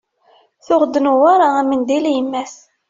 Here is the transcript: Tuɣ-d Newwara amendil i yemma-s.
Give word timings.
Tuɣ-d 0.65 0.95
Newwara 0.99 1.47
amendil 1.61 2.05
i 2.09 2.11
yemma-s. 2.13 2.55